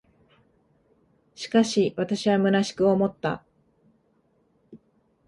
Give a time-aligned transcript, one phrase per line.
[1.35, 3.43] しかし、私は虚しく思った。